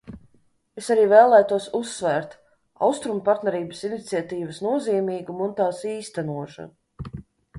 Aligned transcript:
Es 0.81 0.87
arī 0.93 1.01
vēlētos 1.09 1.65
uzsvērt 1.79 2.31
Austrumu 2.87 3.21
partnerības 3.27 3.83
iniciatīvas 3.91 4.63
nozīmīgumu 4.69 5.47
un 5.49 5.55
tās 5.63 5.83
īstenošanu. 5.93 7.23